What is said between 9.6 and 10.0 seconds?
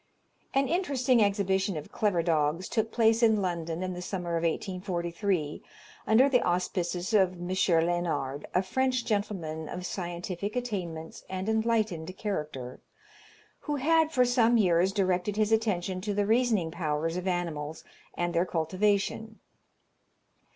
of